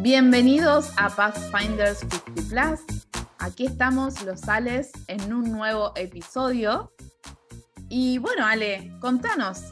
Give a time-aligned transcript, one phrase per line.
[0.00, 2.80] Bienvenidos a Pathfinders 50 Plus.
[3.38, 6.92] Aquí estamos los Ales en un nuevo episodio.
[7.88, 9.64] Y bueno, Ale, contanos,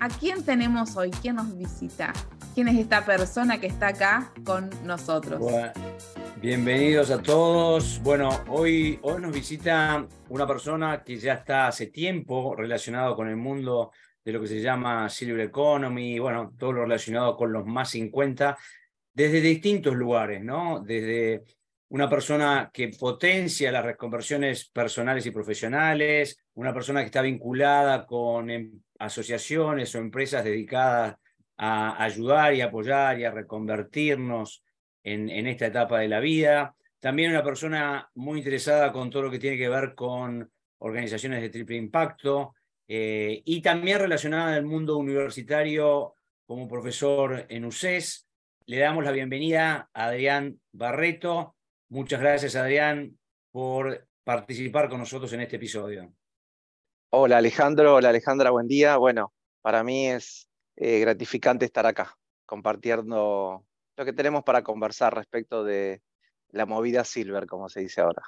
[0.00, 1.10] ¿a quién tenemos hoy?
[1.10, 2.12] ¿Quién nos visita?
[2.54, 5.40] ¿Quién es esta persona que está acá con nosotros?
[6.42, 8.00] Bienvenidos a todos.
[8.02, 13.36] Bueno, hoy, hoy nos visita una persona que ya está hace tiempo relacionado con el
[13.36, 13.92] mundo
[14.24, 18.58] de lo que se llama Silver Economy, bueno, todo lo relacionado con los más 50
[19.12, 20.80] desde distintos lugares, ¿no?
[20.80, 21.44] Desde
[21.90, 28.50] una persona que potencia las reconversiones personales y profesionales, una persona que está vinculada con
[28.50, 31.14] em, asociaciones o empresas dedicadas
[31.56, 34.64] a ayudar y apoyar y a reconvertirnos
[35.02, 36.74] en, esta etapa de la vida.
[37.00, 41.50] También una persona muy interesada con todo lo que tiene que ver con organizaciones de
[41.50, 42.54] triple impacto
[42.86, 48.26] eh, y también relacionada al mundo universitario como profesor en UCES,
[48.66, 51.56] le damos la bienvenida a Adrián Barreto.
[51.88, 53.18] Muchas gracias, Adrián,
[53.50, 56.12] por participar con nosotros en este episodio.
[57.10, 57.96] Hola, Alejandro.
[57.96, 58.50] Hola, Alejandra.
[58.50, 58.96] Buen día.
[58.96, 63.64] Bueno, para mí es eh, gratificante estar acá, compartiendo
[64.02, 66.02] lo que tenemos para conversar respecto de
[66.50, 68.22] la movida Silver, como se dice ahora.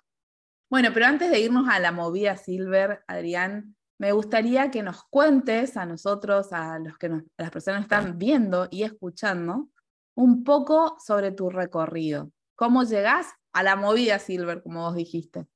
[0.70, 5.76] Bueno, pero antes de irnos a la movida Silver, Adrián, me gustaría que nos cuentes
[5.76, 9.68] a nosotros, a los que a las personas que están viendo y escuchando,
[10.14, 12.30] un poco sobre tu recorrido.
[12.54, 15.46] ¿Cómo llegás a la movida Silver, como vos dijiste?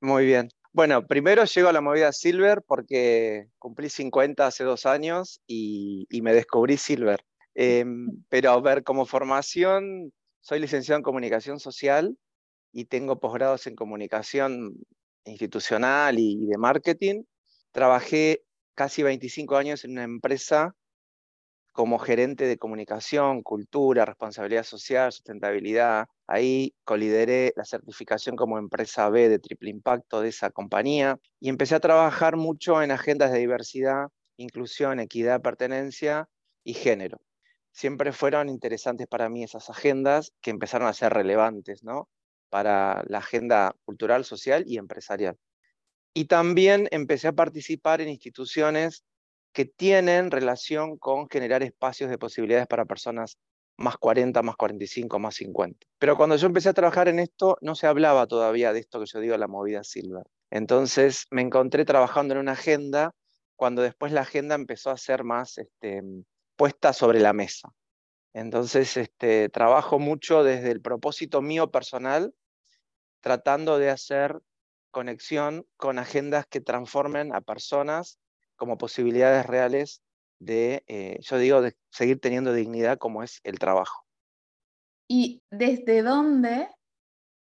[0.00, 0.48] Muy bien.
[0.72, 6.32] Bueno, primero llego a la movida Silver porque cumplí 50 hace dos años y, me
[6.32, 7.24] descubrí Silver.
[7.60, 12.16] Em, pero a ver, como formación, soy licenciado en comunicación social
[12.72, 14.74] y tengo posgrados en comunicación
[15.24, 17.24] institucional y de marketing.
[17.72, 18.42] Trabajé
[18.74, 20.76] casi 25 años en una empresa
[21.72, 26.06] como gerente de comunicación, cultura, responsabilidad social, sustentabilidad.
[26.28, 31.74] Ahí colideré la certificación como empresa B de triple impacto de esa compañía y empecé
[31.74, 36.28] a trabajar mucho en agendas de diversidad, inclusión, equidad, pertenencia
[36.64, 37.18] y género.
[37.78, 42.08] Siempre fueron interesantes para mí esas agendas que empezaron a ser relevantes ¿no?
[42.48, 45.36] para la agenda cultural, social y empresarial.
[46.12, 49.04] Y también empecé a participar en instituciones
[49.52, 53.38] que tienen relación con generar espacios de posibilidades para personas
[53.76, 55.86] más 40, más 45, más 50.
[56.00, 59.06] Pero cuando yo empecé a trabajar en esto, no se hablaba todavía de esto que
[59.06, 60.24] yo digo, la movida Silver.
[60.50, 63.14] Entonces me encontré trabajando en una agenda
[63.54, 66.02] cuando después la agenda empezó a ser más este,
[66.58, 67.72] puesta sobre la mesa.
[68.34, 72.34] Entonces este, trabajo mucho desde el propósito mío personal,
[73.20, 74.40] tratando de hacer
[74.90, 78.18] conexión con agendas que transformen a personas
[78.56, 80.02] como posibilidades reales
[80.40, 84.04] de, eh, yo digo, de seguir teniendo dignidad como es el trabajo.
[85.08, 86.68] ¿Y desde dónde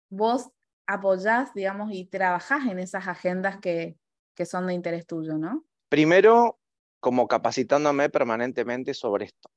[0.09, 0.51] vos
[0.87, 3.97] apoyás, digamos, y trabajás en esas agendas que,
[4.37, 5.65] que son de interés tuyo, no?
[5.89, 6.60] Primero,
[7.01, 9.51] como capacitándome permanentemente sobre esto.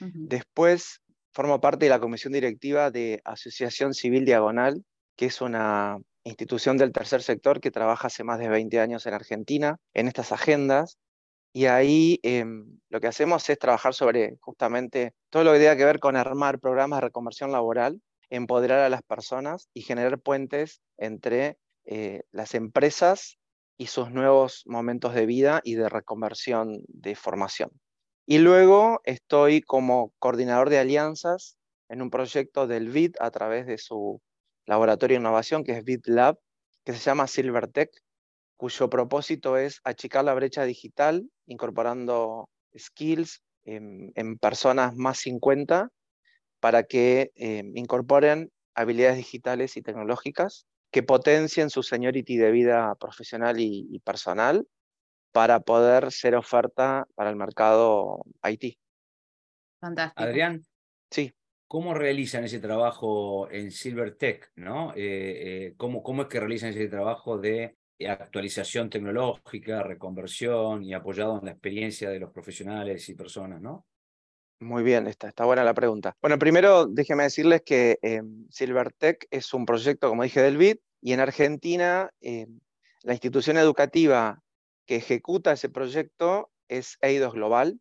[0.00, 1.00] Después,
[1.32, 4.84] formo parte de la comisión directiva de Asociación Civil Diagonal,
[5.16, 9.14] que es una institución del tercer sector que trabaja hace más de 20 años en
[9.14, 10.98] Argentina en estas agendas.
[11.52, 15.84] Y ahí em, lo que hacemos es trabajar sobre justamente todo lo que tenga que
[15.84, 18.00] ver con armar programas de reconversión laboral,
[18.30, 21.56] empoderar a las personas y generar puentes entre
[21.86, 23.38] eh, las empresas
[23.78, 27.70] y sus nuevos momentos de vida y de reconversión de formación.
[28.26, 31.56] Y luego estoy como coordinador de alianzas
[31.88, 34.20] en un proyecto del VID a través de su
[34.66, 36.36] laboratorio de innovación, que es BitLab,
[36.84, 37.90] que se llama SilverTech,
[38.58, 45.88] cuyo propósito es achicar la brecha digital, incorporando skills en, personas más 50
[46.60, 53.60] para que eh, incorporen habilidades digitales y tecnológicas que potencien su seniority de vida profesional
[53.60, 54.66] y, y personal
[55.32, 58.78] para poder ser oferta para el mercado IT.
[59.80, 60.22] Fantástico.
[60.22, 60.64] Adrián.
[61.10, 61.32] Sí.
[61.68, 64.52] ¿Cómo realizan ese trabajo en SilverTech?
[64.56, 64.92] ¿no?
[64.92, 67.76] Eh, eh, ¿cómo, ¿Cómo es que realizan ese trabajo de
[68.08, 73.60] actualización tecnológica, reconversión y apoyado en la experiencia de los profesionales y personas?
[73.60, 73.86] ¿no?
[74.60, 76.16] Muy bien, está, está buena la pregunta.
[76.22, 81.12] Bueno, primero déjeme decirles que eh, SilverTech es un proyecto, como dije, del BID, y
[81.12, 82.10] en Argentina
[83.02, 84.42] la institución educativa
[84.86, 87.80] que ejecuta ese proyecto es EIDOS Global,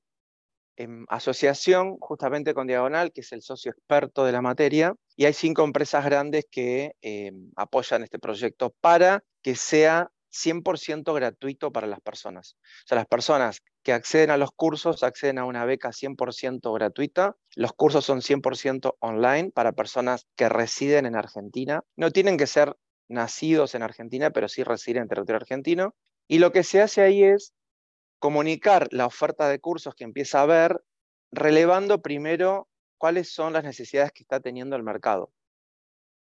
[0.78, 5.34] en asociación justamente con Diagonal, que es el socio experto de la materia, y hay
[5.34, 12.00] cinco empresas grandes que eh, apoyan este proyecto para que sea 100% gratuito para las
[12.02, 12.58] personas.
[12.86, 17.36] O sea, las personas que acceden a los cursos acceden a una beca 100% gratuita.
[17.56, 21.82] Los cursos son 100% online para personas que residen en Argentina.
[21.96, 22.76] No tienen que ser
[23.08, 25.96] nacidos en Argentina, pero sí residen en territorio argentino.
[26.28, 27.54] Y lo que se hace ahí es
[28.20, 30.84] comunicar la oferta de cursos que empieza a haber,
[31.32, 35.32] relevando primero cuáles son las necesidades que está teniendo el mercado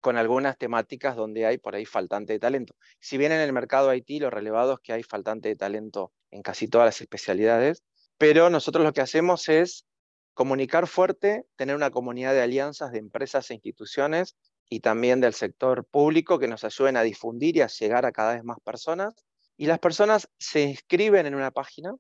[0.06, 2.76] con algunas temáticas donde hay por ahí faltante de talento.
[3.00, 6.44] Si bien en el mercado IT lo relevado es que hay faltante de talento en
[6.44, 7.82] casi todas las especialidades,
[8.20, 9.88] pero nosotros lo que hacemos es
[10.36, 14.36] comunicar fuerte, tener una comunidad de alianzas de empresas e instituciones
[14.70, 18.34] y también del sector público que nos ayuden a difundir y a llegar a cada
[18.34, 19.14] vez más personas.
[19.58, 21.94] Y las personas se inscriben en una página.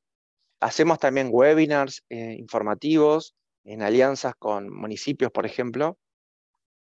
[0.60, 5.98] Hacemos también webinars eh, informativos en alianzas con municipios, por ejemplo,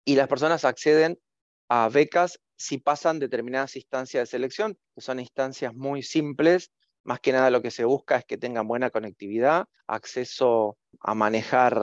[0.05, 1.19] y las personas acceden
[1.67, 6.71] a becas si pasan determinadas instancias de selección, que son instancias muy simples.
[7.03, 11.79] Más que nada lo que se busca es que tengan buena conectividad, acceso a manejar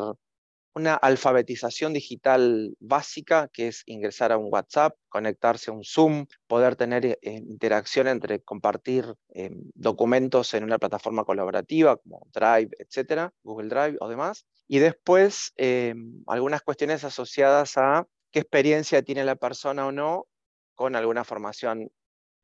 [0.76, 6.76] una alfabetización digital básica, que es ingresar a un WhatsApp, conectarse a un Zoom, poder
[6.76, 13.70] tener eh, interacción entre compartir eh, documentos en una plataforma colaborativa como Drive, etcétera, Google
[13.70, 14.44] Drive o demás.
[14.68, 15.94] Y después eh,
[16.26, 20.26] algunas cuestiones asociadas a qué experiencia tiene la persona o no
[20.74, 21.90] con alguna formación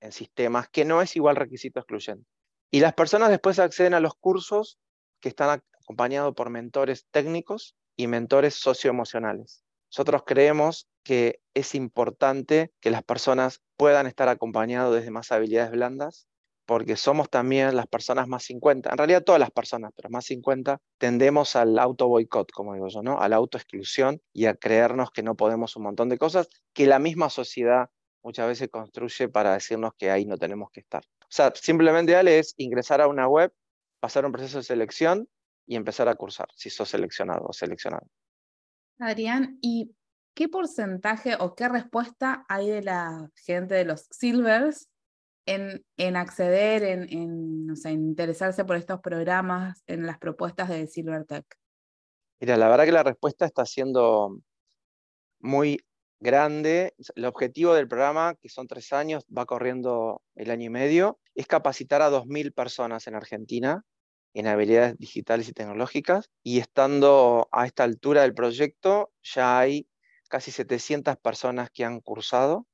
[0.00, 2.26] en sistemas, que no es igual requisito excluyente.
[2.70, 4.78] Y las personas después acceden a los cursos
[5.20, 9.64] que están acompañados por mentores técnicos y mentores socioemocionales.
[9.90, 16.26] Nosotros creemos que es importante que las personas puedan estar acompañados desde más habilidades blandas
[16.66, 20.78] porque somos también las personas más 50, en realidad todas las personas, pero más 50,
[20.98, 23.20] tendemos al auto boicot, como digo yo, ¿no?
[23.20, 26.98] A la autoexclusión y a creernos que no podemos un montón de cosas que la
[26.98, 27.90] misma sociedad
[28.22, 31.02] muchas veces construye para decirnos que ahí no tenemos que estar.
[31.22, 33.52] O sea, simplemente Ale es ingresar a una web,
[34.00, 35.28] pasar un proceso de selección
[35.66, 38.06] y empezar a cursar, si sos seleccionado o seleccionado.
[38.98, 39.94] Adrián, ¿y
[40.34, 44.88] qué porcentaje o qué respuesta hay de la gente de los silvers
[45.46, 47.08] en, acceder, en,
[47.84, 51.44] interesarse por estos programas, en las propuestas de SilverTech?
[52.40, 54.38] Mira, la verdad que la respuesta está siendo
[55.40, 55.84] muy
[56.20, 56.94] grande.
[57.16, 61.46] El objetivo del programa, que son tres años, va corriendo el año y medio, es
[61.46, 63.84] capacitar a 2.000 personas en Argentina
[64.34, 66.30] en habilidades digitales y tecnológicas.
[66.42, 69.88] Y estando a esta altura del proyecto, ya hay
[70.28, 72.66] casi 700 personas que han cursado,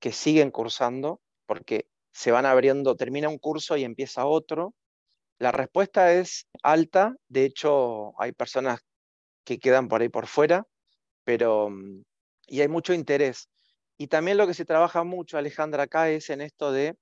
[0.00, 4.74] que siguen cursando, porque se van abriendo, termina un curso y empieza otro.
[5.38, 8.80] La respuesta es alta, de hecho hay personas
[9.44, 10.66] que quedan por ahí por fuera,
[11.24, 12.02] pero mm,
[12.46, 13.48] y hay mucho interés.
[13.98, 16.96] Y también lo que se trabaja mucho, Alejandra, acá es en esto de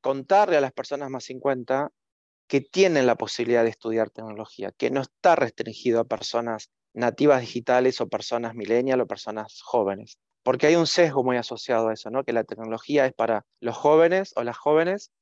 [0.00, 1.90] contarle a las personas más 50
[2.48, 8.00] que tienen la posibilidad de estudiar tecnología, que no está restringido a personas nativas digitales
[8.00, 10.18] o personas millennial o personas jóvenes
[10.48, 12.24] porque hay un sesgo muy asociado a eso, ¿no?
[12.24, 15.12] que la tecnología es para los jóvenes o las jóvenes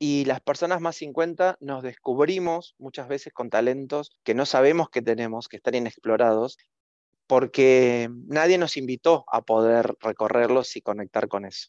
[0.00, 5.00] y las personas más 50 nos descubrimos muchas veces con talentos que no sabemos que
[5.00, 6.58] tenemos, que están inexplorados,
[7.28, 11.68] porque nadie nos invitó a poder recorrerlos y conectar con eso.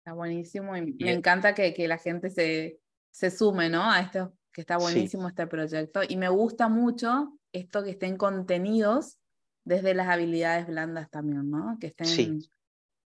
[0.00, 2.80] Está buenísimo y me encanta que, que la gente se,
[3.14, 3.88] se, sume ¿no?
[3.88, 6.00] a esto, que está buenísimo este proyecto.
[6.06, 9.18] Y me gusta mucho esto que estén contenidos
[9.62, 11.78] desde las habilidades blandas también, ¿no?
[11.80, 12.06] Que estén...
[12.08, 12.50] Sí.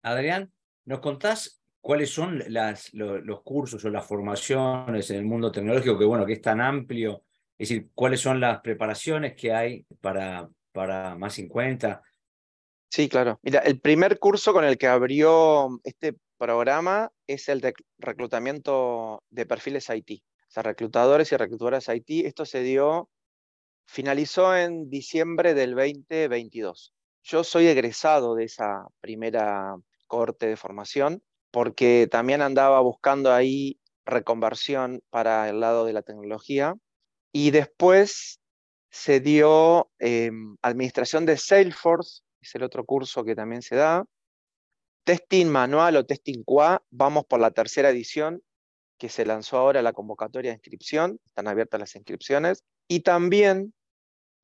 [0.03, 0.53] Adrián,
[0.85, 6.05] ¿nos contás cuáles son las, los, cursos o las formaciones en el mundo tecnológico que,
[6.05, 7.25] bueno, que es tan amplio?
[7.57, 12.03] Es decir, ¿cuáles son las preparaciones que hay para, para más 50?
[12.91, 13.41] Sí, claro.
[13.43, 19.47] Mira, el primer curso con el que abrió este programa es el de reclutamiento de
[19.47, 20.23] perfiles IT.
[20.23, 22.27] O sea, reclutadores y reclutadoras IT.
[22.27, 23.09] Esto se dio
[23.87, 26.95] Finalizó en diciembre del 2022.
[27.23, 35.03] Yo soy egresado de esa primera corte de formación porque también andaba buscando ahí reconversión
[35.11, 36.75] para el lado de la tecnología
[37.33, 38.41] y después
[38.91, 44.05] se dio em, administración de Salesforce, es el otro curso que también se da,
[45.05, 48.43] testing manual o testing QA, vamos por la tercera edición
[48.99, 53.75] que se lanzó ahora la convocatoria de inscripción, están abiertas las inscripciones, y también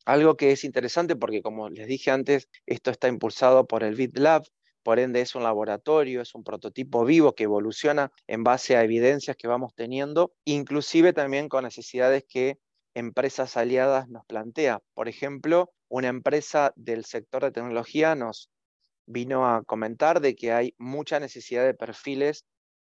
[0.04, 4.44] algo que es interesante porque, como les dije antes, esto está impulsado por el BitLab,
[4.82, 9.36] por ende es un laboratorio, es un prototipo vivo que evoluciona en base a evidencias
[9.36, 12.58] que vamos teniendo, inclusive también con necesidades que
[12.94, 14.80] empresas aliadas nos plantea.
[14.94, 18.50] Por ejemplo, una empresa del sector de tecnología nos
[19.10, 22.46] vino a comentar de que hay mucha necesidad de perfiles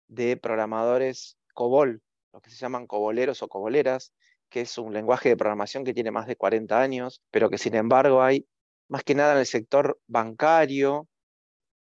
[0.08, 2.02] de programadores COBOL,
[2.34, 4.14] lo que se llaman coboleros o coboleras,
[4.50, 7.76] que es un lenguaje de programación que tiene más de 40 años, pero que sin
[7.76, 8.48] embargo hay
[8.88, 11.08] más que nada en el sector bancario,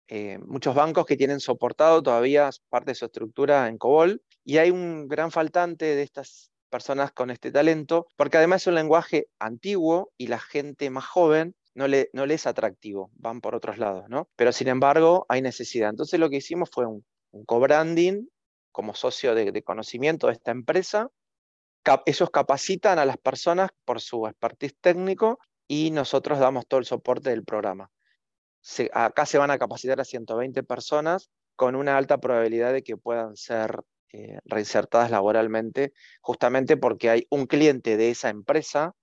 [0.08, 4.70] eh, muchos bancos que tienen soportado todavía parte de su estructura en COBOL y hay
[4.72, 10.12] un gran faltante de estas personas con este talento, porque además es un lenguaje antiguo
[10.18, 14.30] y la gente más joven no le, es atractivo, van por otros lados, ¿no?
[14.36, 15.90] Pero sin embargo hay necesidad.
[15.90, 17.06] Entonces lo que hicimos fue un,
[17.46, 18.28] co-branding
[18.72, 21.10] como socio de, conocimiento de esta empresa.
[22.06, 27.30] ellos capacitan a las personas por su expertise técnico y nosotros damos todo el soporte
[27.30, 27.92] del programa.
[28.94, 33.36] acá se van a capacitar a 120 personas con una alta probabilidad de que puedan
[33.36, 33.82] ser
[34.14, 38.94] eh, reinsertadas laboralmente, justamente porque hay un cliente de esa empresa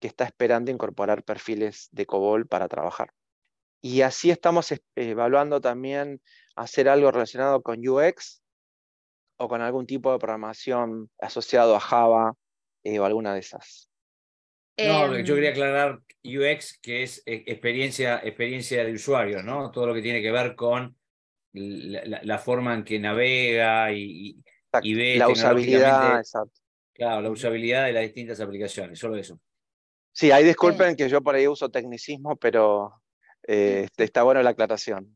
[0.00, 3.12] que está esperando incorporar perfiles de COBOL para trabajar.
[3.82, 6.20] Y así estamos evaluando también
[6.56, 8.42] hacer algo relacionado con UX
[9.38, 12.34] o con algún tipo de programación asociado a Java
[12.84, 13.90] eh, o alguna de esas.
[14.78, 19.70] No, yo quería em, aclarar UX, que es eh, experiencia, experiencia de usuario, ¿no?
[19.70, 20.96] Todo lo que tiene que ver con
[21.52, 24.36] la, forma en que navega y,
[24.82, 26.60] y ve la usabilidad, exacto.
[26.92, 29.38] Claro, la usabilidad de las distintas aplicaciones, solo eso.
[30.16, 33.02] Sí, ahí disculpen que yo por ahí uso tecnicismo, pero
[33.46, 35.14] eh, este, está buena la aclaración.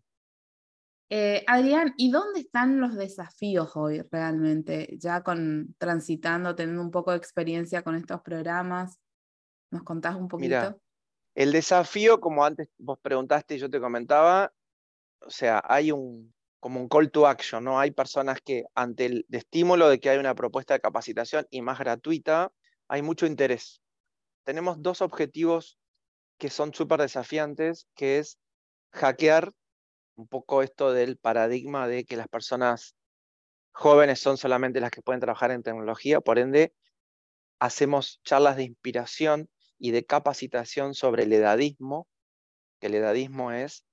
[1.09, 4.95] Eh, Adrián, ¿y dónde están los desafíos hoy realmente?
[4.99, 9.01] Ya con transitando, teniendo un poco de experiencia con estos programas,
[9.71, 10.79] ¿nos contás un poquito?
[11.35, 14.53] El desafío, como antes vos preguntaste y yo te comentaba,
[15.21, 17.81] o sea, hay un como un call to action, ¿no?
[17.81, 21.79] Hay personas que ante el estímulo de que hay una propuesta de capacitación y más
[21.79, 22.53] gratuita,
[22.87, 23.81] hay mucho interés.
[24.45, 25.79] Tenemos dos objetivos
[26.39, 28.39] que son súper desafiantes, que es
[28.93, 29.53] hackear
[30.17, 32.95] un poco esto del paradigma de que las personas
[33.73, 36.75] jóvenes son solamente las que pueden trabajar en tecnología, por ende,
[37.59, 42.09] hacemos charlas de inspiración y de capacitación sobre el edadismo,
[42.81, 43.85] que el edadismo es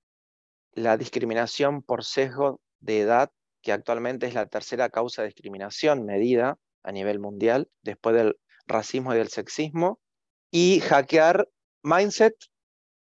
[0.72, 6.58] la discriminación por sesgo de edad, que actualmente es la tercera causa de discriminación medida
[6.84, 10.00] a nivel mundial, después del racismo y del sexismo,
[10.52, 11.50] y hackear
[11.84, 12.36] mindset,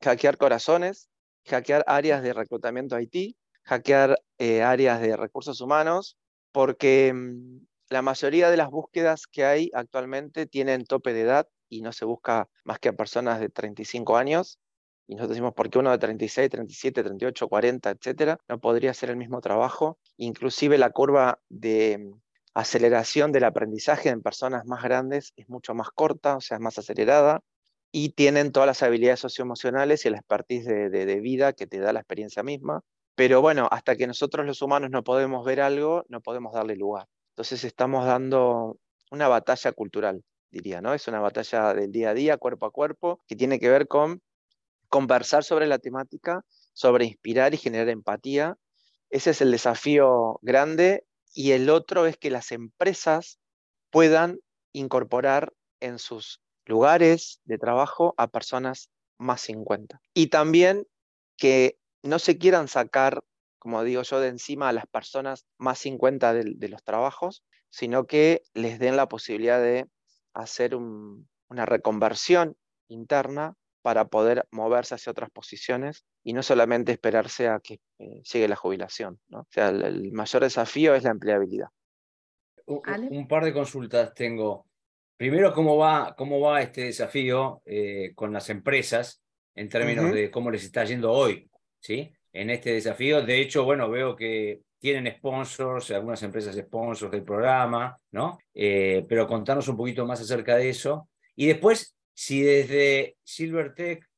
[0.02, 1.10] hackear corazones,
[1.46, 6.18] hackear áreas de reclutamiento IT, hackear eh, áreas de recursos humanos,
[6.52, 11.82] porque mm, la mayoría de las búsquedas que hay actualmente tienen tope de edad y
[11.82, 14.60] no se busca más que a personas de 35 años.
[15.08, 19.12] Y nosotros decimos, ¿por qué uno de 36, 37, 38, 40, etcétera, no podría hacer
[19.12, 20.00] el mismo trabajo?
[20.18, 22.25] Inclusive la curva de mm,
[22.56, 26.80] aceleración del aprendizaje en personas más grandes es mucho más corta, o sea, es más
[26.80, 27.42] acelerada
[27.92, 32.00] y tienen todas las habilidades socioemocionales y el expertise de, vida que te da la
[32.00, 32.82] experiencia misma.
[33.16, 37.08] Pero bueno, hasta que nosotros los humanos no podemos ver algo, no podemos darle lugar.
[37.30, 38.78] Entonces estamos dando
[39.12, 40.94] una batalla cultural, diría, ¿no?
[40.94, 44.22] Es una batalla del día a día, cuerpo a cuerpo, que tiene que ver con
[44.90, 46.44] conversar sobre la temática,
[46.74, 48.58] sobre inspirar y generar empatía.
[49.10, 51.06] Ese es el desafío grande.
[51.36, 53.40] Y el otro es que las empresas
[53.92, 54.40] puedan
[54.72, 58.90] incorporar en sus lugares de trabajo a personas
[59.20, 60.00] más 50.
[60.14, 60.88] Y también
[61.38, 63.22] que no se quieran sacar,
[63.60, 68.42] como digo yo, de encima a las personas más 50 de, los trabajos, sino que
[68.54, 69.88] les den la posibilidad de
[70.34, 72.56] hacer una reconversión
[72.88, 78.48] interna para poder moverse hacia otras posiciones y no solamente esperarse a que eh, llegue
[78.48, 79.20] la jubilación.
[79.28, 79.42] ¿no?
[79.42, 81.68] O sea, el, mayor desafío es la empleabilidad.
[82.66, 84.66] Un par de consultas tengo.
[85.16, 89.22] Primero, ¿cómo va, cómo va este desafío eh, con las empresas
[89.54, 91.48] en términos de cómo les está yendo hoy?
[91.80, 92.12] ¿sí?
[92.34, 97.96] En este desafío, de hecho, bueno, veo que tienen sponsors, algunas empresas sponsors del programa,
[98.14, 98.40] ¿no?
[98.52, 101.08] Eh, pero contanos un poquito más acerca de eso.
[101.36, 104.10] Y después, si desde Silvertech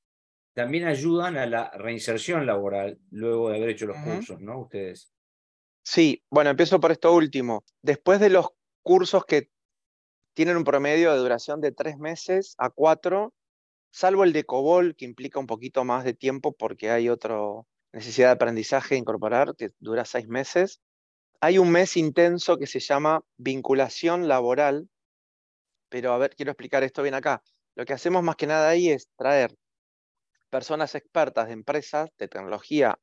[0.53, 4.61] también ayudan a la reinserción laboral luego de haber hecho los cursos, ¿no?
[4.61, 5.11] Ustedes.
[5.83, 7.63] Sí, bueno, empiezo por esto último.
[7.81, 8.47] Después de los
[8.81, 9.49] cursos que
[10.33, 13.33] tienen un promedio de duración de tres meses a cuatro,
[13.91, 17.37] salvo el de COBOL, que implica un poquito más de tiempo porque hay otra
[17.93, 20.81] necesidad de aprendizaje a incorporar, que dura seis meses.
[21.39, 24.89] Hay un mes intenso que se llama vinculación laboral,
[25.89, 27.43] pero a ver, quiero explicar esto bien acá.
[27.77, 29.55] Lo que hacemos más que nada ahí es traer
[30.49, 32.97] personas expertas de empresas, de tecnología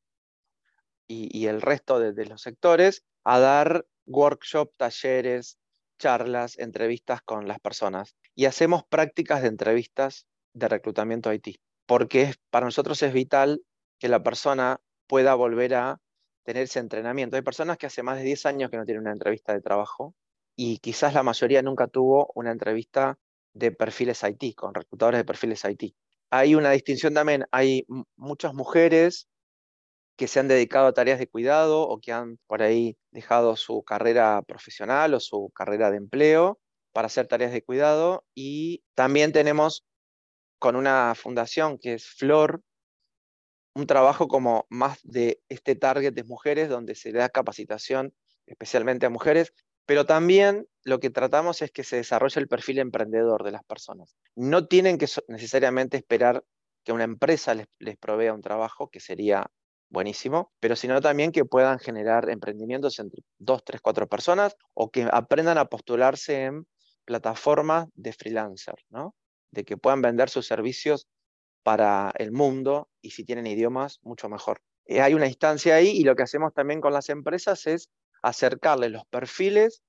[1.07, 5.59] y, el resto de los sectores a dar workshop, talleres,
[6.01, 12.67] charlas, entrevistas con las personas y hacemos prácticas de entrevistas de reclutamiento IT, porque para
[12.67, 13.63] nosotros es vital
[14.01, 16.01] que la persona pueda volver a
[16.43, 17.37] tener ese entrenamiento.
[17.37, 20.17] Hay personas que hace más de 10 años que no tienen una entrevista de trabajo
[20.57, 23.21] y quizás la mayoría nunca tuvo una entrevista
[23.55, 25.95] de perfiles IT, con reclutadores de perfiles IT.
[26.31, 29.29] Hay una distinción también, hay muchas mujeres
[30.17, 33.83] que se han dedicado a tareas de cuidado o que han por ahí dejado su
[33.83, 36.61] carrera profesional o su carrera de empleo
[36.93, 38.25] para hacer tareas de cuidado.
[38.35, 39.85] Y también tenemos
[40.59, 42.63] con una fundación que es Flor,
[43.75, 48.15] un trabajo como más de este target de mujeres, donde se da capacitación
[48.47, 49.53] especialmente a mujeres,
[49.87, 54.17] pero también lo que tratamos es que se desarrolle el perfil emprendedor de las personas.
[54.35, 56.45] No tienen que necesariamente esperar
[56.85, 59.51] que una empresa les, provea un trabajo, que sería
[59.89, 65.09] buenísimo, pero sino también que puedan generar emprendimientos entre dos, tres, cuatro personas o que
[65.11, 66.67] aprendan a postularse en
[67.05, 69.15] plataformas de freelancer, ¿no?
[69.51, 71.07] De que puedan vender sus servicios
[71.63, 74.61] para el mundo y si tienen idiomas, mucho mejor.
[74.87, 77.89] Eh, hay una instancia ahí y lo que hacemos también con las empresas es
[78.25, 79.83] acercarles los perfiles,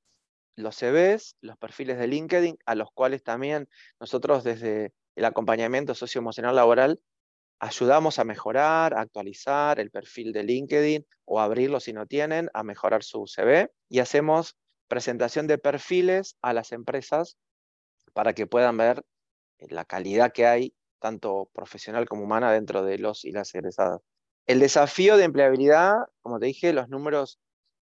[0.58, 6.56] los CVs, los perfiles de LinkedIn, a los cuales también nosotros desde el acompañamiento socioemocional
[6.56, 7.00] laboral
[7.60, 12.64] ayudamos a mejorar, a actualizar el perfil de LinkedIn o abrirlo si no tienen, a
[12.64, 14.58] mejorar su CV y hacemos
[14.90, 17.38] presentación de perfiles a las empresas
[18.14, 19.04] para que puedan ver
[19.60, 24.02] la calidad que hay tanto profesional como humana, dentro de los y las egresadas.
[24.46, 27.40] El desafío de empleabilidad, como te dije, los números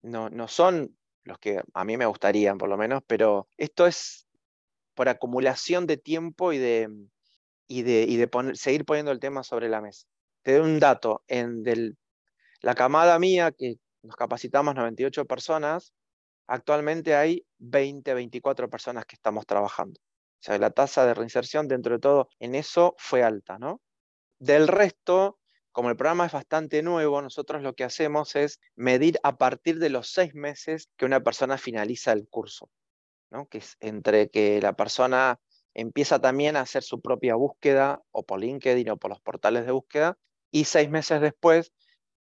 [0.02, 4.26] no, no son los que a mí me gustarían, por lo menos, pero esto es
[4.95, 6.90] por acumulación de tiempo y de,
[7.66, 10.07] y de, y de seguir poniendo el tema sobre la mesa.
[10.42, 11.97] Te doy un dato, en del,
[12.61, 15.92] la camada mía, que nos capacitamos 98 personas,
[16.47, 20.00] actualmente hay 20, 24 personas que estamos trabajando.
[20.00, 23.80] O sea, la tasa de reinserción dentro de todo en eso fue alta, ¿no?
[24.38, 25.38] Del resto,
[25.73, 29.91] como el programa es bastante nuevo, nosotros lo que hacemos es medir a partir de
[29.91, 32.71] los seis meses que una persona finaliza el curso.
[33.49, 35.39] Que es entre que la persona
[35.73, 39.73] empieza también a hacer su propia búsqueda o por LinkedIn o por los portales de
[39.73, 40.18] búsqueda
[40.51, 41.73] y seis meses después,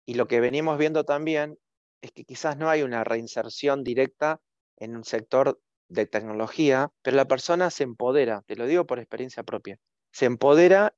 [0.07, 1.59] y lo que venimos viendo también
[2.01, 4.41] es que quizás no hay una reinserción directa
[4.77, 9.43] en un sector de tecnología, pero la persona se empodera, te lo digo por experiencia
[9.43, 9.77] propia,
[10.11, 10.95] se empodera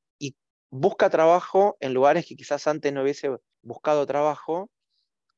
[0.69, 3.29] busca trabajo en lugares que quizás antes no hubiese
[3.61, 4.69] buscado trabajo,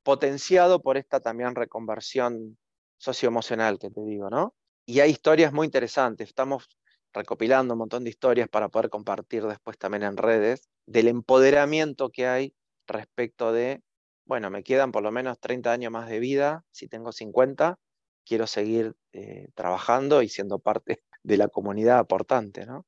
[0.04, 2.58] potenciado por esta también reconversión
[2.98, 4.56] socioemocional que te digo, ¿no?
[4.86, 6.68] Y hay historias muy interesantes, estamos
[7.14, 12.28] recopilando un montón de historias para poder compartir después también en redes, del empoderamiento que
[12.28, 12.56] hay
[12.88, 13.82] respecto de,
[14.26, 17.80] bueno, me quedan por lo menos 30 años más de vida, si tengo 50,
[18.26, 22.86] quiero seguir eh, trabajando y siendo parte de la comunidad aportante, ¿no?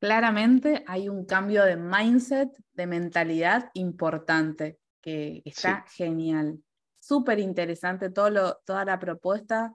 [0.00, 6.58] Claramente hay un cambio de mindset, de mentalidad importante, que está genial.
[7.00, 9.74] Súper interesante todo toda la propuesta,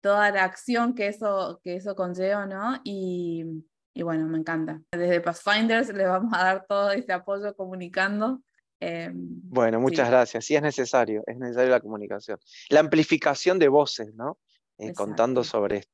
[0.00, 2.80] toda la acción que eso, que eso conlleva, ¿no?
[2.84, 3.44] Y,
[3.92, 4.80] y bueno, me encanta.
[4.92, 8.42] Desde Pathfinders le vamos a dar todo este apoyo comunicando
[8.80, 10.46] Em, bueno, muchas gracias.
[10.46, 12.38] Sí, es necesario, es necesario la comunicación.
[12.70, 14.38] La amplificación de voces, ¿no?
[14.78, 15.92] Eh, contando sobre esto.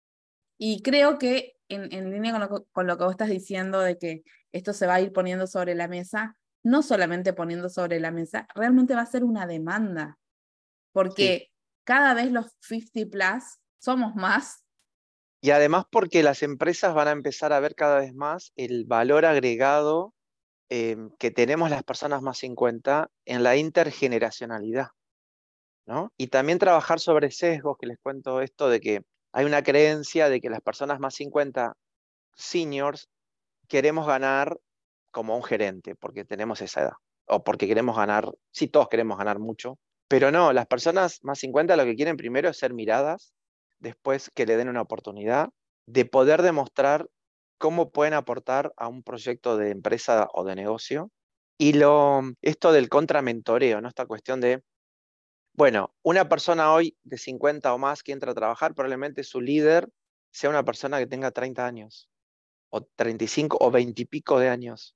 [0.56, 4.22] Y creo que en, línea con lo, con lo, que vos estás diciendo de que
[4.52, 8.46] esto se va a ir poniendo sobre la mesa, no solamente poniendo sobre la mesa,
[8.54, 10.18] realmente va a ser una demanda,
[10.92, 11.50] porque
[11.84, 14.64] cada vez los 50 plus somos más.
[15.40, 19.24] Y además porque las empresas van a empezar a ver cada vez más el valor
[19.24, 20.16] agregado
[20.68, 24.88] Em, que tenemos las personas más 50 en la intergeneracionalidad.
[25.86, 26.12] ¿no?
[26.16, 29.04] Y también trabajar sobre sesgos, que les cuento esto de que
[29.36, 31.74] hay una creencia de que las personas más 50
[32.36, 33.06] seniors
[33.68, 34.58] queremos ganar
[35.10, 36.94] como un gerente, porque tenemos esa edad,
[37.26, 41.76] o porque queremos ganar, sí, todos queremos ganar mucho, pero no, las personas más 50
[41.76, 43.34] lo que quieren primero es ser miradas,
[43.78, 45.50] después que le den una oportunidad
[45.86, 47.06] de poder demostrar
[47.58, 51.10] cómo pueden aportar a un proyecto de empresa o de negocio.
[51.58, 53.88] Y lo, esto del contramentoreo, ¿no?
[53.88, 54.62] Esta cuestión de,
[55.56, 59.88] bueno, una persona hoy de 50 o más que entra a trabajar, probablemente su líder
[60.30, 62.10] sea una persona que tenga 30 años,
[62.68, 64.94] o 35 o 20 y pico de años,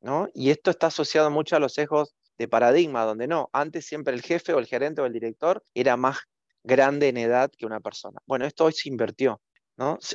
[0.00, 0.28] ¿no?
[0.34, 4.22] Y esto está asociado mucho a los sesgos de paradigma, donde no, antes siempre el
[4.22, 6.18] jefe o el gerente o el director era más
[6.64, 8.20] grande en edad que una persona.
[8.26, 9.40] Bueno, esto hoy se invirtió.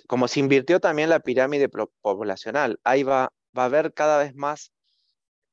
[0.07, 1.69] Como se invirtió también la pirámide
[2.01, 4.71] poblacional, ahí va, va a haber cada vez más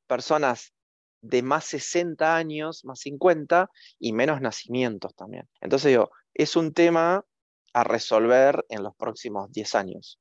[0.07, 0.72] personas
[1.23, 5.49] de más 60 años, más 50 y menos nacimientos también.
[5.61, 7.25] Entonces digo, es un tema
[7.73, 10.21] a resolver en los próximos 10 años,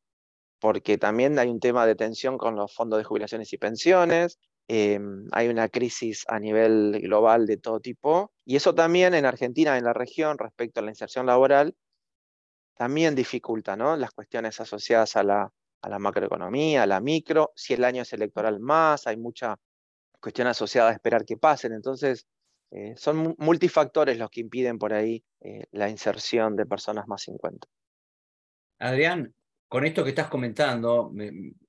[0.60, 4.40] porque también hay un tema de tensión con los fondos de jubilaciones y pensiones,
[4.74, 8.32] Em, hay una crisis a nivel global de todo tipo.
[8.46, 11.76] Y eso también en Argentina, en la región, respecto a la inserción laboral,
[12.76, 13.98] también dificulta ¿no?
[13.98, 17.52] las cuestiones asociadas a la, a la macroeconomía, a la micro.
[17.54, 19.58] Si el año es electoral más, hay mucha
[20.22, 21.74] cuestión asociada a esperar que pasen.
[21.74, 22.28] Entonces,
[22.72, 27.68] eh, son multifactores los que impiden por ahí eh, la inserción de personas más 50.
[28.80, 29.34] Adrián,
[29.68, 31.12] con esto que estás comentando,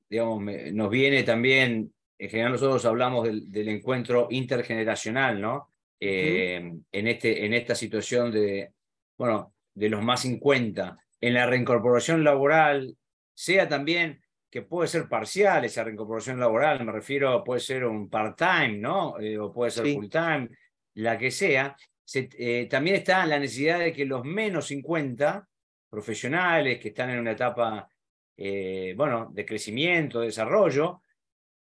[0.09, 5.73] digamos, nos viene también, en general nosotros hablamos del, encuentro intergeneracional, ¿no?
[5.99, 8.73] Eh, en, este, en esta situación de,
[9.19, 12.97] bueno, de los más 50, en la reincorporación laboral,
[13.35, 14.22] sea también
[14.53, 19.15] que puede ser parcial esa reincorporación laboral, me refiero, puede ser un part-time, ¿no?
[19.41, 20.51] o puede ser full-time,
[20.97, 21.75] la que sea,
[22.15, 25.49] eh, también está la necesidad de que los menos 50
[25.89, 27.89] profesionales que están en una etapa
[28.37, 31.01] eh, bueno, de crecimiento, de desarrollo,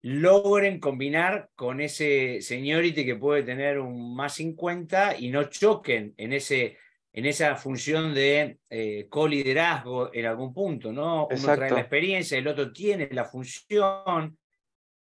[0.01, 6.33] logren combinar con ese seniority que puede tener un más 50 y no choquen en,
[6.33, 6.77] ese,
[7.13, 11.27] en esa función de eh, co-liderazgo en algún punto, ¿no?
[11.27, 14.37] Uno trae la experiencia, el otro tiene la función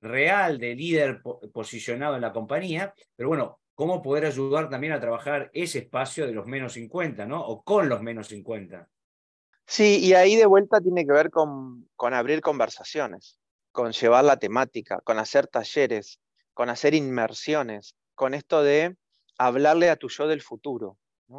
[0.02, 1.22] real de líder
[1.54, 6.34] posicionado en la compañía, pero bueno, cómo poder ayudar también a trabajar ese espacio de
[6.34, 7.40] los menos 50, ¿no?
[7.40, 8.90] O con los menos 50.
[9.68, 13.38] Sí, y ahí de vuelta tiene que ver con, con abrir conversaciones,
[13.72, 16.20] con llevar la temática, con hacer talleres,
[16.56, 18.98] con hacer inmersiones, con esto de
[19.38, 20.98] hablarle a tu yo del futuro,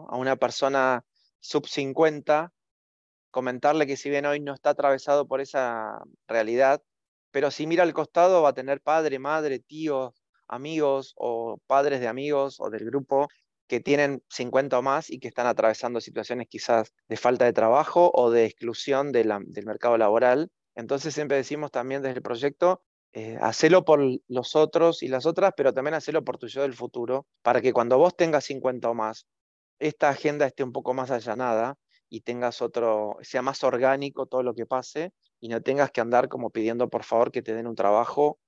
[0.09, 1.05] a una persona
[1.41, 2.53] sub 50,
[3.31, 6.83] comentarle que si bien hoy no está atravesado por esa realidad,
[7.31, 12.09] pero si mira al costado va a tener padre, madre, tíos, amigos o padres de
[12.09, 13.29] amigos o del grupo
[13.67, 18.11] que tienen 50 o más y que están atravesando situaciones quizás de falta de trabajo
[18.15, 19.33] o de exclusión del
[19.65, 20.51] mercado laboral.
[20.75, 22.83] Entonces siempre decimos también desde el proyecto,
[23.15, 26.75] eh, hacelo por los otros y las otras, pero también hacelo por tu yo del
[26.75, 29.27] futuro, para que cuando vos tengas 50 o más,
[29.83, 31.77] esta agenda esté un poco más allanada
[32.09, 36.29] y tengas otro, sea más orgánico todo lo que pase y no tengas que andar
[36.29, 38.39] como pidiendo por favor que te den un trabajo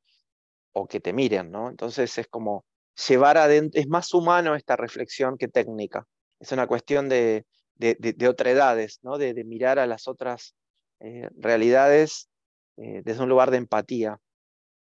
[0.72, 1.68] o que te miren, ¿no?
[1.70, 2.64] Entonces es como
[3.08, 6.06] llevar adentro, es más humano esta reflexión que técnica.
[6.38, 9.18] Es una cuestión de, de, de, otredades, ¿no?
[9.18, 10.54] De, mirar a las otras
[11.00, 12.28] eh, realidades
[12.76, 14.18] eh, desde un lugar de empatía.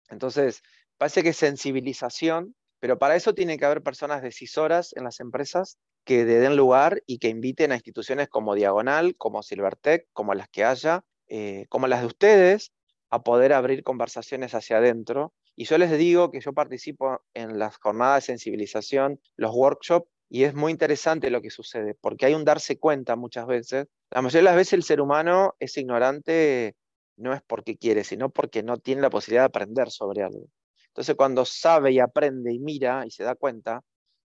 [0.09, 0.62] Entonces,
[0.98, 2.54] parece que sensibilización,
[2.85, 7.16] pero para eso tiene que haber personas decisoras en las empresas que den lugar y
[7.16, 12.03] que inviten a instituciones como Diagonal, como Silvertech, como las que haya, eh, como las
[12.03, 12.75] de ustedes,
[13.09, 17.79] a poder abrir conversaciones hacia adentro y yo les digo que yo participo en las
[17.79, 22.44] jornadas de sensibilización, los workshops, y es muy interesante lo que sucede, porque hay un
[22.44, 23.87] darse cuenta muchas veces.
[24.11, 26.77] La mayoría de las veces el ser humano es ignorante
[27.16, 30.49] no es porque quiere, sino porque no tiene la posibilidad de aprender sobre algo.
[30.94, 33.83] Entonces cuando sabe y aprende y mira y se da cuenta,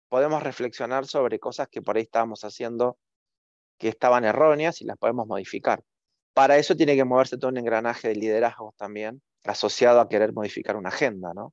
[0.09, 2.97] podemos reflexionar sobre cosas que por ahí estábamos haciendo
[3.79, 5.83] que estaban erróneas y las podemos modificar.
[6.33, 10.77] Para eso tiene que moverse todo un engranaje de liderazgo también, asociado a querer modificar
[10.77, 11.53] una agenda, ¿no?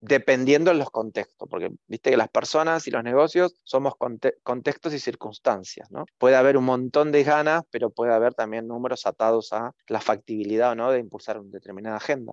[0.00, 3.94] Dependiendo de los contextos, porque viste que las personas y los negocios somos
[4.42, 6.06] contextos y circunstancias, ¿no?
[6.16, 10.70] Puede haber un montón de ganas, pero puede haber también números atados a la factibilidad
[10.70, 12.32] o no de impulsar una determinada agenda.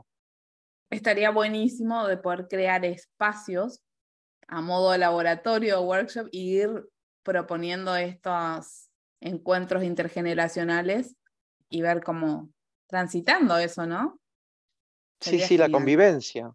[0.89, 3.81] Estaría buenísimo de poder crear espacios
[4.47, 6.89] a modo de laboratorio o workshop e ir
[7.23, 8.89] proponiendo estos
[9.21, 11.15] encuentros intergeneracionales
[11.69, 12.49] y ver cómo
[12.87, 14.19] transitando eso, ¿no?
[15.19, 16.51] Sí, sí, la convivencia.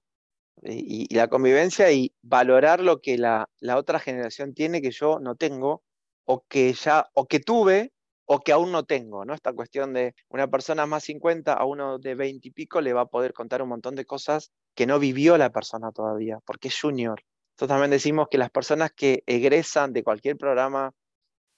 [0.62, 5.36] Y, la convivencia y valorar lo que la, la, otra generación tiene que yo no
[5.36, 5.84] tengo,
[6.24, 7.92] o que ya, o que tuve,
[8.26, 9.34] o que aún no tengo, ¿no?
[9.34, 13.02] Esta cuestión de una persona más 50 a uno de 20 y pico le va
[13.02, 16.80] a poder contar un montón de cosas que no vivió la persona todavía, porque es
[16.80, 17.22] junior.
[17.52, 20.92] Entonces también decimos que las personas que egresan de cualquier programa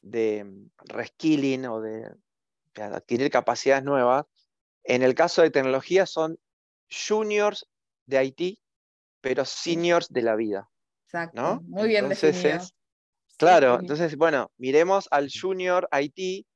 [0.02, 2.10] de mm, reskilling o de
[2.74, 4.24] adquirir capacidades nuevas,
[4.84, 6.38] en el caso de tecnología son
[6.90, 7.66] juniors
[8.06, 8.60] de Haití,
[9.20, 10.68] pero seniors de la vida.
[11.06, 11.62] Exacto.
[11.64, 12.74] Muy bien entonces
[13.36, 16.46] claro, entonces, bueno, miremos al junior Haití,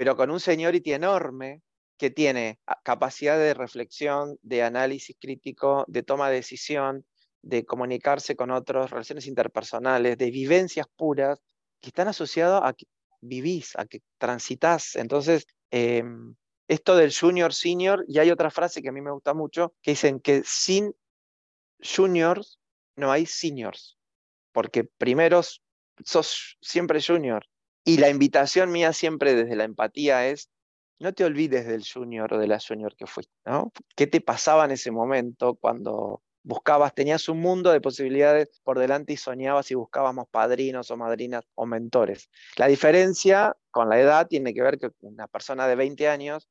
[0.00, 1.60] pero con un seniority enorme
[1.98, 7.04] que tiene capacidad de reflexión, de análisis crítico, de toma de decisión,
[7.42, 11.38] de comunicarse con otros, relaciones interpersonales, de vivencias puras,
[11.82, 12.86] que están asociadas a que
[13.20, 14.96] vivís, a que transitas.
[14.96, 16.34] Entonces, em,
[16.66, 19.90] esto del junior, senior, y hay otra frase que a mí me gusta mucho, que
[19.90, 20.94] dicen que sin
[21.78, 22.58] juniors
[22.96, 23.98] no hay seniors,
[24.52, 25.42] porque primero
[26.02, 27.49] sos siempre junior.
[27.84, 30.50] Y la invitación mía siempre desde la empatía es,
[30.98, 33.72] no te olvides del junior o de la junior que fuiste, ¿no?
[33.96, 39.12] ¿Qué te pasaba en ese momento cuando buscabas, tenías un mundo de posibilidades por delante
[39.12, 42.30] y soñabas y buscábamos padrinos o madrinas o mentores.
[42.56, 46.48] La diferencia con la edad tiene que ver que una persona de 20 años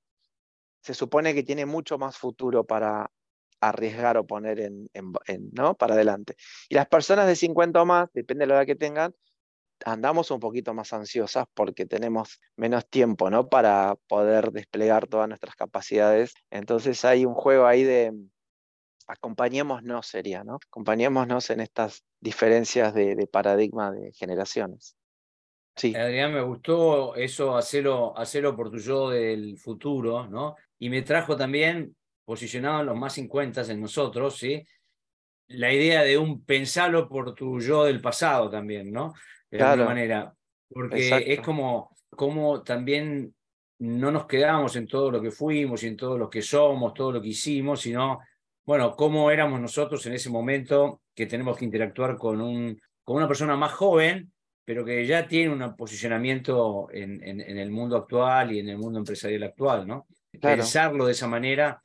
[0.81, 3.11] se supone que tiene mucho más futuro para
[3.61, 4.89] arriesgar o poner en,
[5.51, 5.75] ¿no?
[5.75, 6.35] para adelante.
[6.69, 9.13] Y las personas de 50 o más, depende de la edad que tengan,
[9.85, 13.49] andamos un poquito más ansiosas porque tenemos menos tiempo ¿no?
[13.49, 16.33] para poder desplegar todas nuestras capacidades.
[16.49, 18.13] Entonces hay un juego ahí de
[19.09, 20.59] acompañémonos sería, ¿no?
[20.67, 24.95] Acompañémonos en estas diferencias de, paradigma de generaciones.
[25.75, 25.95] Sí.
[25.95, 30.55] Adrián, me gustó eso, hacerlo, hacerlo por tu yo del futuro, ¿no?
[30.77, 34.63] Y me trajo también, posicionado en los más 50 en nosotros, ¿sí?
[35.47, 39.13] La idea de un pensarlo por tu yo del pasado también, ¿no?
[39.51, 40.33] De alguna manera.
[40.69, 43.33] Porque es como, como también
[43.79, 47.13] no nos quedamos en todo lo que fuimos y en todo lo que somos, todo
[47.13, 48.19] lo que hicimos, sino
[48.65, 53.27] bueno, cómo éramos nosotros en ese momento que tenemos que interactuar con, un, con una
[53.27, 54.31] persona más joven,
[54.63, 58.99] pero que ya tiene un posicionamiento en, en, el mundo actual y en el mundo
[58.99, 60.05] empresarial actual, ¿no?
[60.39, 61.81] Pensarlo de esa manera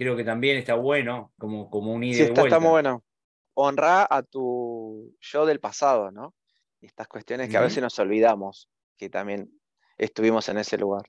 [0.00, 3.04] creo que también está bueno como, como un ida sí, está, está muy bueno.
[3.52, 6.34] Honra a tu yo del pasado, ¿no?
[6.80, 9.50] Estas cuestiones que a veces nos olvidamos, que también
[9.98, 11.02] estuvimos en ese lugar.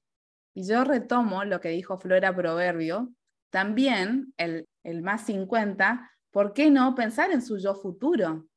[0.54, 3.10] Y yo retomo lo que dijo Flora Proverbio,
[3.50, 8.48] también el, el más 50, ¿por qué no pensar en su yo futuro?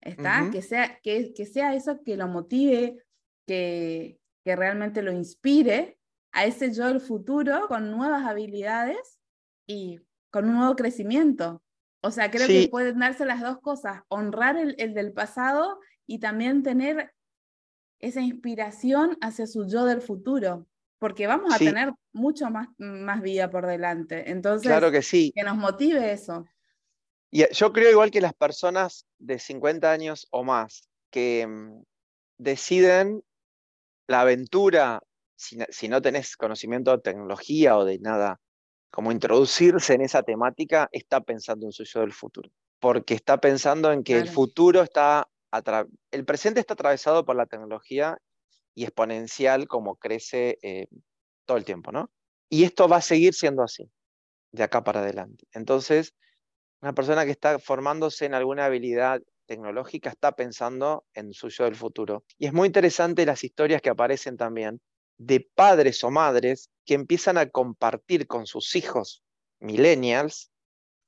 [0.00, 0.50] ¿Está?
[0.52, 3.02] que, sea, que, que, sea eso que lo motive,
[3.46, 5.98] que, que realmente lo inspire
[6.32, 9.18] a ese yo del futuro con nuevas habilidades
[9.66, 9.98] y
[10.30, 11.62] con un nuevo crecimiento.
[12.02, 16.18] O sea, creo que pueden darse las dos cosas, honrar el, el, del pasado y
[16.18, 17.12] también tener
[17.98, 20.66] esa inspiración hacia su yo del futuro
[20.98, 24.30] porque vamos a tener mucho más, más vida por delante.
[24.30, 25.32] Entonces, claro que, sí.
[25.34, 26.46] que nos motive eso.
[27.30, 31.82] Y eh, yo creo igual que las personas de 50 años o más que mm,
[32.38, 33.22] deciden
[34.06, 35.02] la aventura,
[35.36, 38.40] si, si, no tenés conocimiento de tecnología o de nada,
[38.90, 42.50] como introducirse en esa temática, está pensando en su yo del futuro.
[42.78, 45.28] Porque está pensando en que el futuro está,
[46.10, 48.18] el presente está atravesado por la tecnología
[48.74, 50.86] y exponencial como crece eh,
[51.46, 52.10] todo el tiempo, ¿no?
[52.48, 53.90] Y esto va a seguir siendo así,
[54.52, 55.46] de acá para adelante.
[55.52, 56.14] Entonces,
[56.80, 61.74] una persona que está formándose en alguna habilidad tecnológica está pensando en su yo del
[61.74, 62.24] futuro.
[62.38, 64.80] Y es muy interesante las historias que aparecen también
[65.18, 69.22] de padres o madres que empiezan a compartir con sus hijos
[69.58, 70.50] millennials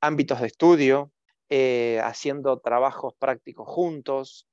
[0.00, 1.12] ámbitos de estudio,
[1.50, 4.46] eh, haciendo trabajos prácticos juntos,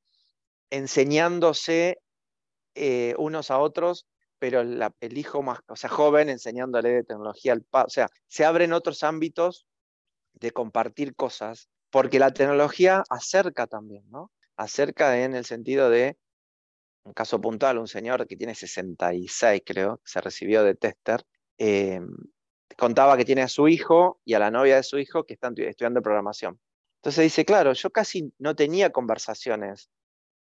[0.69, 1.99] enseñándose
[2.75, 4.08] eh, unos a otros,
[4.39, 7.86] pero el hijo más, o sea, joven enseñándole de tecnología al padre.
[7.88, 9.65] O sea, se abren otros ámbitos
[10.34, 14.31] de compartir cosas, porque la tecnología acerca también, ¿no?
[14.58, 16.17] Acerca en el sentido de,
[17.05, 21.23] un caso puntual, un señor que tiene 66, creo, se recibió de tester,
[21.58, 22.01] eh,
[22.77, 25.53] contaba que tiene a su hijo y a la novia de su hijo que están
[25.58, 26.60] estudiando programación.
[27.05, 29.91] Entonces dice, claro, yo casi no tenía conversaciones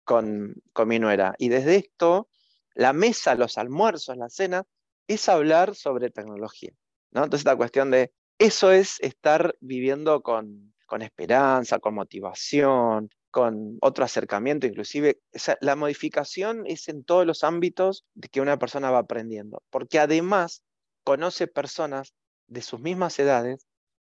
[0.04, 1.34] con, mi nuera.
[1.38, 2.28] Y desde esto,
[2.74, 4.66] la mesa, los almuerzos, la cena,
[5.08, 6.74] es hablar sobre tecnología.
[7.12, 7.24] ¿no?
[7.24, 14.04] Entonces, la cuestión de eso es estar viviendo con, con esperanza, con motivación, con otro
[14.04, 15.22] acercamiento, inclusive.
[15.62, 20.64] la modificación es en todos los ámbitos que una persona va aprendiendo, porque además
[21.06, 22.14] conoce personas
[22.48, 23.66] de sus mismas edades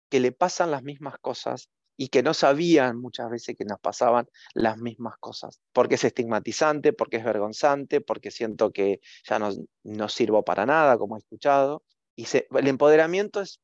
[0.08, 1.68] que le pasan las mismas cosas
[2.02, 6.92] y que no sabían muchas veces que nos pasaban las mismas cosas, porque es estigmatizante,
[6.92, 9.50] porque es vergonzante, porque siento que ya no,
[9.84, 11.84] no sirvo para nada, como he escuchado.
[12.16, 13.60] Y el empoderamiento es,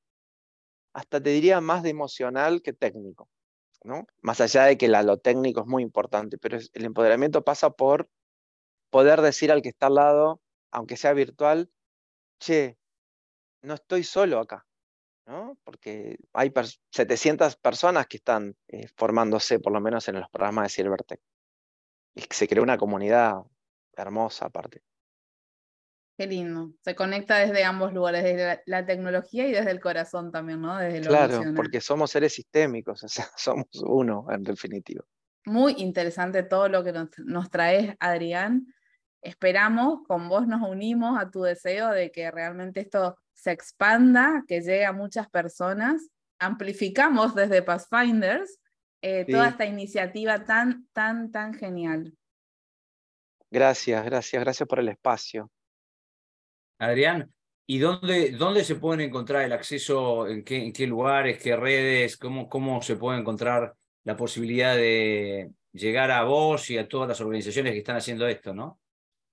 [0.93, 3.29] hasta te diría, más de emocional que técnico,
[3.83, 4.07] ¿no?
[4.23, 8.09] Más allá de que lo técnico es muy importante, pero el empoderamiento pasa por
[8.89, 11.73] poder decir al que está al lado, aunque sea virtual,
[12.39, 12.79] che,
[13.63, 14.68] no estoy solo acá,
[15.65, 16.53] porque hay
[16.91, 21.21] 700 personas que están eh, formándose, por lo menos en los programas de Silvertech.
[22.15, 23.43] Y se creó una comunidad
[23.97, 24.83] hermosa aparte.
[26.17, 26.73] Qué lindo.
[26.83, 30.77] Se conecta desde ambos lugares, desde la, tecnología y desde el corazón también, ¿no?
[30.77, 35.05] Desde claro, porque somos seres sistémicos, o sea, somos uno en definitivo.
[35.45, 38.67] Muy interesante todo lo que nos, nos traes, Adrián.
[39.23, 44.61] Esperamos, con vos nos unimos a tu deseo de que realmente esto se expanda, que
[44.61, 46.09] llegue a muchas personas.
[46.39, 48.59] Amplificamos desde Pathfinders
[49.03, 52.17] eh, toda esta iniciativa tan, tan, tan genial.
[53.51, 55.51] Gracias, gracias, gracias por el espacio.
[56.79, 57.33] Adrián,
[57.71, 60.27] ¿Y dónde, dónde se pueden encontrar el acceso?
[60.27, 62.17] ¿En qué, en qué lugares, qué redes?
[62.17, 67.21] ¿Cómo, ¿Cómo se puede encontrar la posibilidad de llegar a vos y a todas las
[67.21, 68.81] organizaciones que están haciendo esto, no?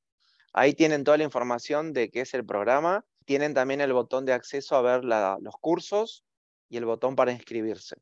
[0.55, 3.05] Ahí tienen toda la información de qué es el programa.
[3.25, 6.23] Tienen también el botón de acceso a ver los cursos
[6.69, 7.95] y el botón para inscribirse.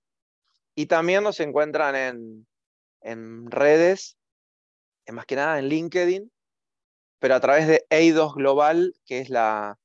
[0.76, 2.45] Y también nos encuentran en,
[3.02, 4.17] en redes,
[5.11, 6.31] más que nada en LinkedIn,
[7.19, 9.77] pero a través de EIDOS Global, que es la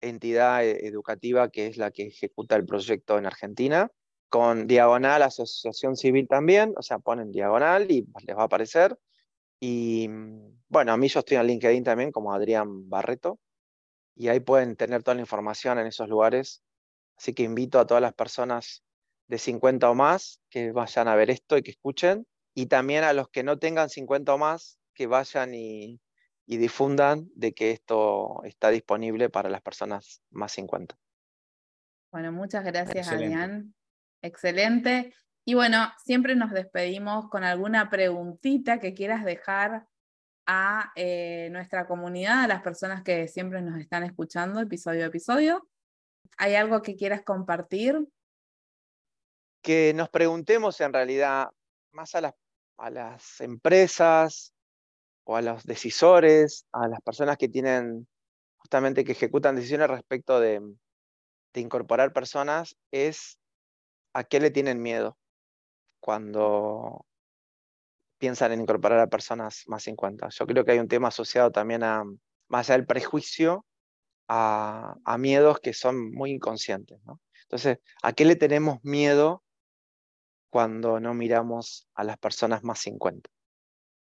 [0.00, 3.90] entidad eh, educativa que es la que ejecuta el proyecto en Argentina,
[4.28, 8.98] con diagonal asociación civil también, o sea, ponen diagonal y les va a aparecer.
[9.60, 13.38] Y mm, bueno, a mí yo estoy en LinkedIn también como Adrián Barreto,
[14.18, 16.62] y ahí pueden tener toda la información en esos lugares.
[17.16, 18.82] Así que invito a todas las personas
[19.28, 22.26] de 50 o más que vayan a ver esto y que escuchen,
[22.58, 26.00] y también a los que no tengan 50 o más que vayan y,
[26.44, 30.98] y difundan de que esto está disponible para las personas más 50.
[32.10, 33.76] Bueno, muchas gracias, Adrián.
[34.22, 35.14] Excelente.
[35.44, 39.86] Y bueno, siempre nos despedimos con alguna preguntita que quieras dejar
[40.44, 45.68] a eh, nuestra comunidad, a las personas que siempre nos están escuchando episodio a episodio.
[46.38, 48.04] ¿Hay algo que quieras compartir?
[49.62, 51.50] Que nos preguntemos en realidad
[51.92, 52.34] más a las,
[52.78, 54.52] a las empresas,
[55.28, 58.08] o a los decisores, a las personas que tienen
[58.56, 60.62] justamente que ejecutan decisiones respecto de,
[61.54, 63.36] incorporar personas, es
[64.14, 65.18] a qué le tienen miedo
[66.00, 67.04] cuando
[68.18, 70.28] piensan en incorporar a personas más 50.
[70.28, 72.04] Yo creo que hay un tema asociado también a,
[72.48, 73.66] más allá del prejuicio,
[74.28, 77.00] a, a miedos que son muy inconscientes.
[77.04, 77.20] ¿no?
[77.42, 79.42] Entonces, ¿a qué le tenemos miedo
[80.50, 83.30] cuando no miramos a las personas más 50?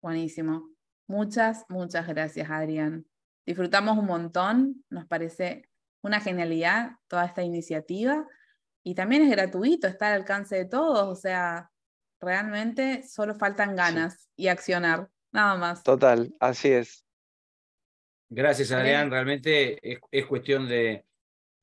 [0.02, 0.70] Buenísimo.
[1.08, 3.06] Muchas, muchas gracias, Adrián.
[3.46, 5.70] Disfrutamos un montón, nos parece
[6.02, 8.28] una genialidad toda esta iniciativa
[8.84, 11.72] y también es gratuito, está al alcance de todos, o sea,
[12.20, 15.84] realmente solo faltan ganas y accionar, nada más.
[15.84, 17.06] Total, así es.
[18.30, 19.12] Gracias, Adrián.
[19.12, 19.80] Realmente
[20.12, 21.06] es, cuestión de,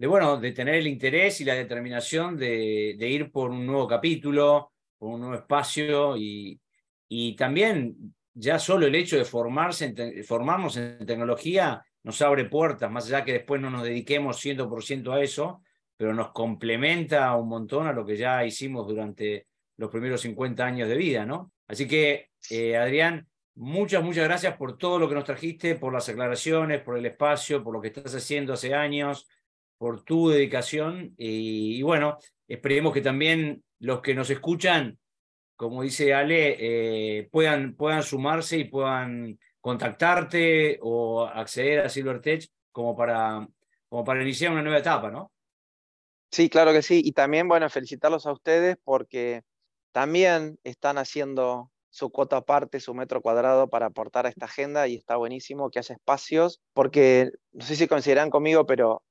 [0.00, 3.86] de, bueno, de tener el interés y la determinación de, de, ir por un nuevo
[3.86, 6.58] capítulo, por un nuevo espacio y,
[7.06, 13.08] y también ya solo el hecho de formarse formarnos en tecnología nos abre puertas, más
[13.08, 15.60] allá que después no nos dediquemos 100% a eso,
[15.98, 20.88] pero nos complementa un montón a lo que ya hicimos durante los primeros 50 años
[20.88, 21.52] de vida, ¿no?
[21.68, 26.08] Así que, eh, Adrián, muchas, muchas gracias por todo lo que nos trajiste, por las
[26.08, 29.26] aclaraciones, por el espacio, por lo que estás haciendo hace años,
[29.80, 35.00] por tu dedicación y bueno, esperemos que también los que nos escuchan
[35.60, 42.96] como dice Ale, eh, puedan, puedan sumarse y puedan contactarte o acceder a Silvertech como
[42.96, 43.46] para,
[43.90, 45.30] como para iniciar una nueva etapa, ¿no?
[46.30, 47.02] Sí, claro que sí.
[47.04, 49.42] Y también, bueno, felicitarlos a ustedes porque
[49.92, 54.94] también están haciendo su cuota aparte, su metro cuadrado para aportar a esta agenda y
[54.94, 59.02] está buenísimo que haya espacios porque, no sé si coincidirán conmigo, pero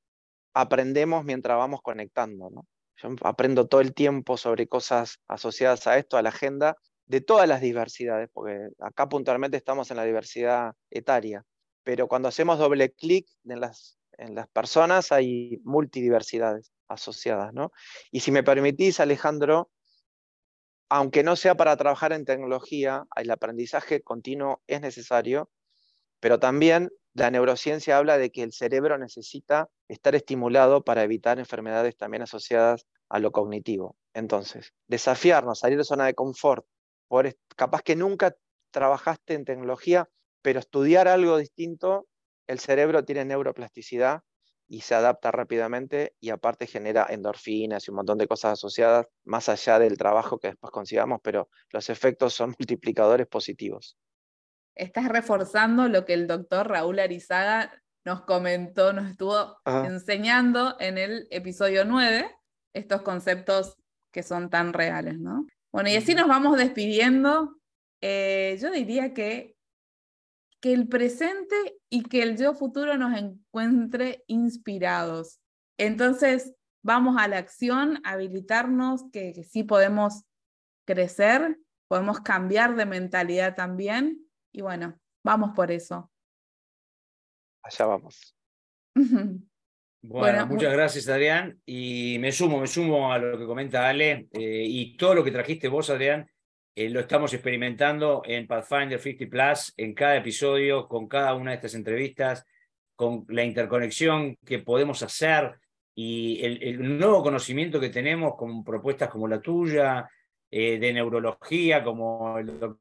[0.62, 2.66] aprendemos mientras vamos conectando, ¿no?
[2.98, 7.48] Yo aprendo todo el tiempo sobre cosas asociadas a esto, a la agenda, de todas
[7.48, 11.44] las diversidades, porque acá puntualmente estamos en la diversidad etaria,
[11.84, 17.72] pero cuando hacemos doble clic en las, en las personas hay multidiversidades asociadas, ¿no?
[18.12, 19.72] Y si me permitís, Alejandro,
[20.90, 25.50] aunque no sea para trabajar en tecnología, el aprendizaje continuo es necesario,
[26.20, 31.98] pero también la neurociencia habla de que el cerebro necesita estar estimulado para evitar enfermedades
[31.98, 33.98] también asociadas a lo cognitivo.
[34.14, 36.66] Entonces, desafiarnos, salir de zona de confort,
[37.08, 38.36] por, capaz que nunca
[38.72, 40.08] trabajaste en tecnología,
[40.42, 42.08] pero estudiar algo distinto,
[42.48, 44.22] el cerebro tiene neuroplasticidad
[44.68, 49.50] y se adapta rápidamente y aparte genera endorfinas y un montón de cosas asociadas, más
[49.50, 53.98] allá del trabajo que después consigamos, pero los efectos son multiplicadores positivos
[54.80, 61.28] estás reforzando lo que el doctor Raúl Arizaga nos comentó, nos estuvo enseñando en el
[61.32, 62.34] episodio 9,
[62.74, 63.76] estos conceptos
[64.12, 65.46] que son tan reales, ¿no?
[65.72, 67.60] Bueno, y así nos vamos despidiendo.
[68.02, 69.56] Eh, yo diría que,
[70.62, 71.56] que el presente
[71.90, 75.40] y que el yo futuro nos encuentre inspirados.
[75.78, 80.24] Entonces, vamos a la acción, habilitarnos, que, que sí podemos
[80.88, 81.60] crecer,
[81.90, 86.12] podemos cambiar de mentalidad también y bueno, vamos por eso.
[87.64, 88.36] allá vamos.
[90.02, 94.64] Bueno, muchas gracias Adrián y me sumo, me sumo a lo que comenta Ale eh,
[94.66, 96.30] y todo lo que trajiste vos Adrián
[96.80, 101.56] eh, lo estamos experimentando en Pathfinder 50 Plus en cada episodio, con cada una de
[101.56, 102.46] estas entrevistas,
[102.96, 105.60] con la interconexión que podemos hacer
[105.94, 110.10] y el, nuevo conocimiento que tenemos con propuestas como la tuya,
[110.50, 112.78] eh, de neurología, como el doctor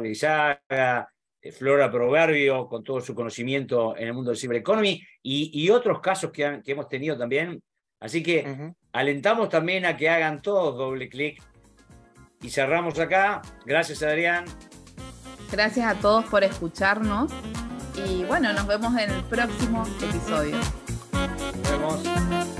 [0.00, 1.08] Lizaga,
[1.40, 6.00] eh, Flora Proverbio, con todo su conocimiento en el mundo del cibereconomy, y, y otros
[6.00, 7.62] casos que, que, hemos tenido también.
[8.00, 11.42] Así que alentamos también a que hagan todos doble clic
[12.42, 13.42] y cerramos acá.
[13.64, 14.44] Gracias, Adrián.
[15.50, 17.32] Gracias a todos por escucharnos.
[18.06, 20.56] Y bueno, nos vemos en el próximo episodio.
[21.62, 22.55] Nos vemos.